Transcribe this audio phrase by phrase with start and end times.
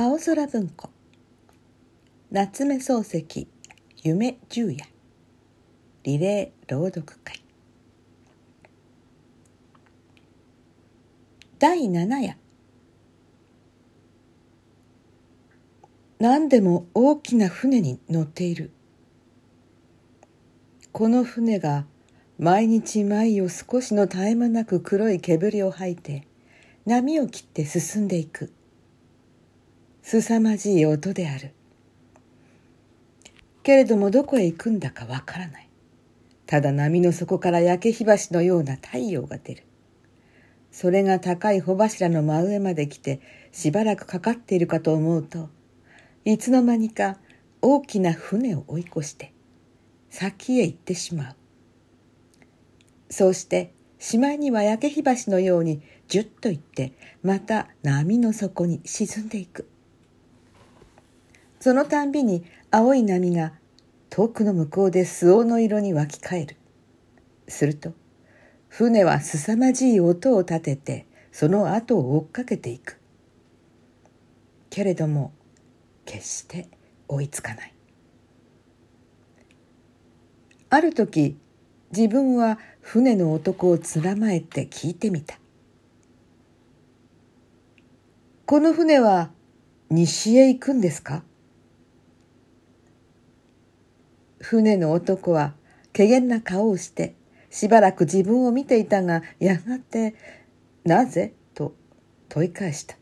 [0.00, 0.90] 青空文庫。
[2.30, 3.48] 夏目漱石
[4.04, 4.86] 夢十夜。
[6.04, 7.42] リレー朗読会。
[11.58, 12.36] 第7夜。
[16.20, 18.70] 何でも大きな船に乗っている。
[20.92, 21.86] この船が
[22.38, 26.28] 毎日毎夜少しの絶え間なく黒い煙を吐いて
[26.86, 28.52] 波を切って進んでいく。
[30.10, 31.52] 凄まじい音である。
[33.62, 35.68] けれどもどこへ行くんだかわからない。
[36.46, 39.64] ただ波の底から焼け火箸のような太陽が出る。
[40.72, 43.20] それが高い帆柱の真上まで来て
[43.52, 45.50] しばらくかかっているかと思うと
[46.24, 47.18] いつの間にか
[47.60, 49.34] 大きな船を追い越して
[50.08, 51.36] 先へ行ってしまう。
[53.10, 59.68] そうしてしまいには焼け火箸のようにじゅっと行ってまた波の底に沈んでいく。
[61.60, 63.52] そのたんびに青い波が
[64.10, 66.56] 遠くの向こうで巣黄の色に湧き返る。
[67.48, 67.92] すると
[68.68, 72.98] 船は凄まじい音を立ててその後を追っかけていく。
[74.70, 75.32] けれども
[76.04, 76.68] 決して
[77.08, 77.74] 追いつかない。
[80.70, 81.36] ある時
[81.90, 85.38] 自分は船の男をつらまえて聞いてみた。
[88.46, 89.30] この船は
[89.90, 91.22] 西へ行くんですか？
[94.48, 95.52] 船の男は
[95.94, 97.14] 怪げな顔をして
[97.50, 100.14] しばらく自分を見ていたがやがて
[100.84, 101.74] 「なぜ?」と
[102.30, 102.96] 問い返した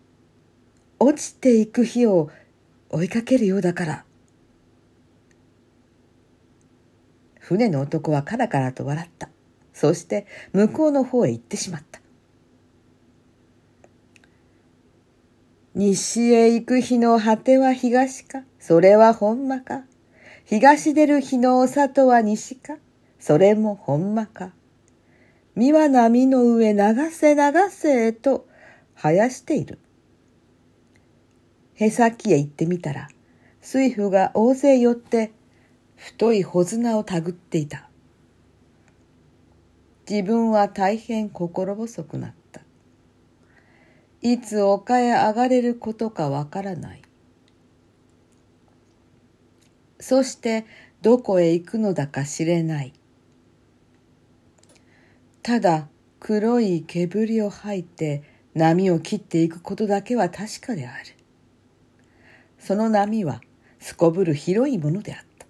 [1.00, 2.28] 「落ちていく日を
[2.90, 4.04] 追いかけるようだから」
[7.40, 9.30] 船の男はカラカラと笑った。
[9.72, 12.02] そして向こうの方へ行ってしまった。
[15.80, 18.42] 西へ行く日の果ては東か？
[18.58, 19.84] それはほんまか？
[20.44, 22.76] 東出る日のお里は西か？
[23.18, 24.52] それもほんまか？
[25.54, 26.78] 身は波の上流
[27.10, 27.40] せ流
[27.70, 28.46] せと
[28.94, 29.78] 生やしている。
[31.76, 33.08] へさきへ行ってみたら
[33.62, 35.32] 水夫が大勢寄って
[35.96, 37.88] 太い穂綱をたぐっていた。
[40.06, 42.59] 自分は大変心細くなった。
[44.22, 47.02] いつ丘へ上がれることかわからない。
[49.98, 50.66] そして
[51.02, 52.92] どこへ行くのだか知れない。
[55.42, 55.88] ただ
[56.18, 58.22] 黒い煙を吐いて
[58.54, 61.04] 波を切っていくことだけは確かである。
[62.58, 63.40] その波は
[63.78, 65.46] すこぶる広いものであった。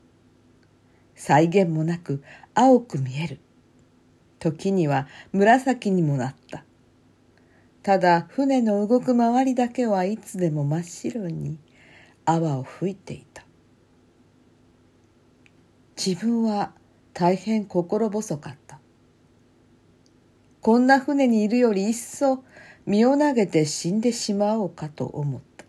[1.16, 2.22] 再現もなく
[2.54, 3.40] 青く見える。
[4.38, 6.64] 時には紫にもなった。
[7.82, 11.58] ただ船の動く周りだけはいつでも真っ白に
[12.24, 13.44] 泡を吹いていた。
[15.96, 16.72] 自分は
[17.14, 18.78] 大変心細かった。
[20.60, 22.44] こんな船にいるより一層
[22.86, 25.64] 身を投げて死んでしまおうかと思った。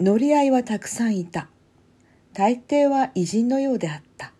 [0.00, 1.48] 乗り合いはたくさんいた。
[2.32, 4.32] 大抵は偉人のようであった。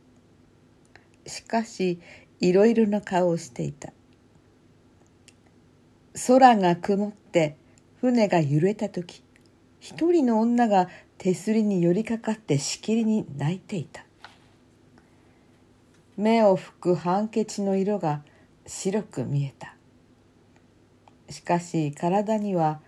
[1.26, 2.00] しかし、
[2.40, 3.92] いろいろな顔をしていた。
[6.26, 7.56] 空が曇って
[8.00, 9.22] 船が揺れた時、
[9.78, 14.04] 一人の女が手すりに寄りかかってしきりに泣いていた。
[16.16, 18.22] 目を拭くハンケチの色が
[18.66, 19.74] 白く見えた。
[21.30, 22.80] しかし体には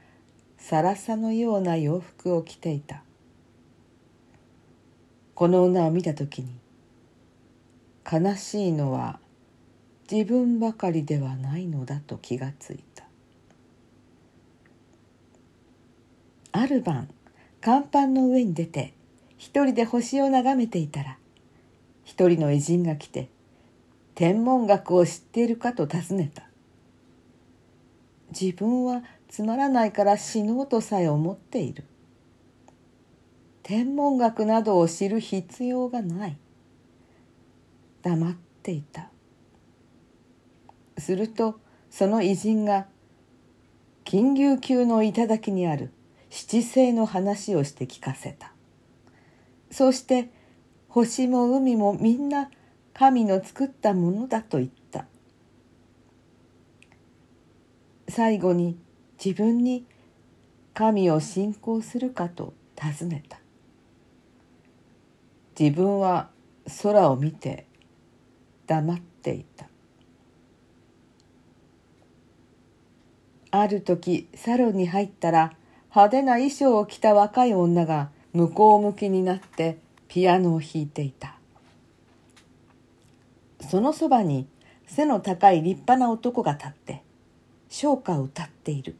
[0.58, 3.02] さらさのような洋服を着ていた
[5.34, 6.58] この女を見た時に
[8.10, 9.18] 悲しいのは
[10.12, 13.04] 自分ばかりではないのだと気がついた。
[16.52, 17.08] ある晩
[17.64, 18.92] 甲板の上に出て
[19.38, 21.16] 一人で星を眺めていたら
[22.04, 23.30] 一人の偉人が来て
[24.14, 26.42] 天文学を知っているかと尋ねた。
[28.38, 31.84] 自分はつまらないから死のうとさえ思っている。
[33.62, 36.36] 天文学などを知る必要がない。
[38.02, 39.08] 黙っていた。
[41.02, 41.60] すると
[41.90, 42.86] その偉人が
[44.04, 45.92] 金牛級の頂にある
[46.30, 48.52] 七星の話をして聞かせた。
[49.70, 50.30] そうして
[50.88, 52.50] 星も海もみんな
[52.94, 55.06] 神の作ったものだと言った。
[58.08, 58.78] 最後に
[59.22, 59.84] 自分に
[60.74, 63.40] 神を信仰するかと尋ねた。
[65.58, 66.30] 自分は
[66.82, 67.66] 空を見て
[68.66, 69.71] 黙っていた。
[73.54, 75.52] ある時サロンに入ったら
[75.90, 79.76] 派手な衣装を着た若い女が向こう向きになって
[80.08, 81.36] ピアノを弾いていた。
[83.60, 84.46] そのそばに
[84.86, 87.02] 背の高い立派な男が立って
[87.68, 88.96] 唱歌を歌っている。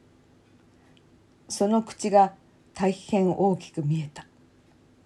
[1.49, 2.35] その口が
[2.75, 4.27] 大変大きく見えた。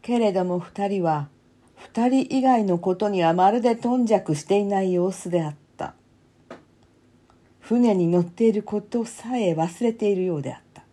[0.02, 1.28] けれども二人は
[1.76, 5.65] 二人以外のことにはまるで頓着していない様子であった。
[7.66, 10.84] 船に乗っていることさえ忘れているようであった。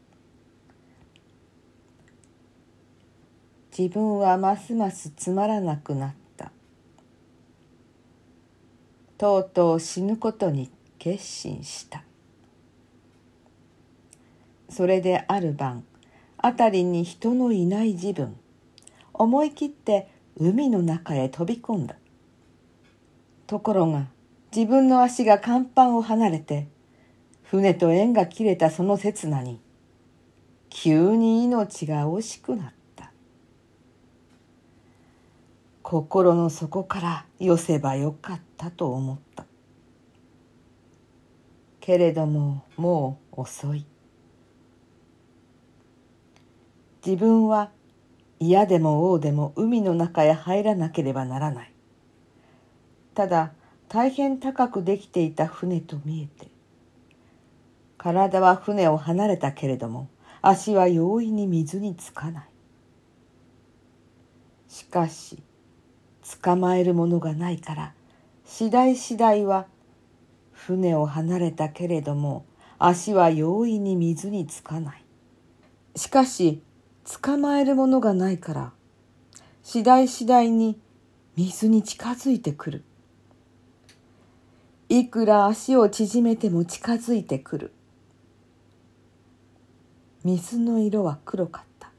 [3.77, 6.51] 自分はますますつまらなくなった。
[9.19, 12.03] とうとう死ぬことに決心した。
[14.67, 15.83] それである晩
[16.41, 18.35] 辺りに人のいない自分
[19.13, 21.97] 思い切って海の中へ飛び込んだ。
[23.45, 24.07] ところが
[24.55, 26.67] 自分の足が甲板を離れて
[27.41, 29.59] 船と縁が切れたその刹那に
[30.69, 33.11] 急に命が惜しくなった。
[35.81, 39.45] 心の底から寄せばよかったと思った。
[41.79, 43.85] けれどももう遅い。
[47.05, 47.71] 自分は
[48.39, 51.71] 嫌でも王でも海の中へ入らなければならない。
[53.13, 53.53] ただ
[53.93, 56.49] 大変高くできていた船と見えて
[57.99, 60.09] 体は船を離れたけれども
[60.41, 62.49] 足は容易に水につかない。
[64.67, 65.43] しかし
[66.41, 67.93] 捕まえるものがないから
[68.45, 69.67] 次第次第は
[70.51, 72.47] 船を離れたけれども
[72.79, 75.05] 足は容易に水につかない。
[75.95, 76.63] しかし
[77.21, 78.71] 捕まえるものがないから
[79.61, 80.79] 次第次第に
[81.35, 82.83] 水に近づいてくる。
[84.89, 87.73] いくら足を縮めても近づいてくる。
[90.23, 91.91] 水の色は黒かった。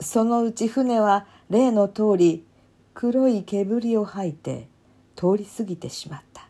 [0.00, 2.44] そのうち船は例の通り
[2.94, 4.68] 黒い煙を吐いて
[5.16, 6.48] 通り過ぎてしまった。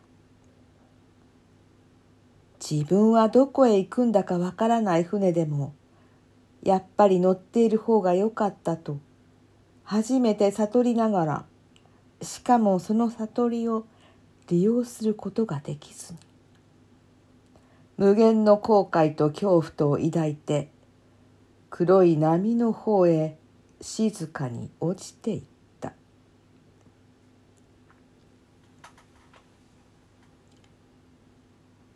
[2.71, 5.75] 自分はどこへ行くんだかわからない船でも
[6.63, 8.99] やっぱり乗っている方がよかったと
[9.85, 11.45] 初めて悟りながら
[12.23, 13.87] しかもその悟りを
[14.49, 16.19] 利用することができずに
[17.97, 20.71] 無限の後悔と恐怖とを抱いて
[21.71, 23.37] 黒い波の方へ
[23.81, 25.43] 静かに落ちていっ
[25.81, 25.93] た。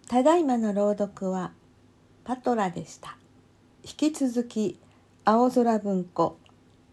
[0.08, 1.52] ただいまの朗読は
[2.24, 3.16] パトラでした。
[3.82, 4.78] 引き続き
[5.24, 6.38] 青空文庫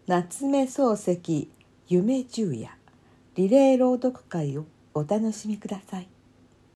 [0.06, 1.48] 夏目漱石
[1.88, 2.79] 夢十夜。
[3.36, 6.08] リレー朗読会をお楽しみください。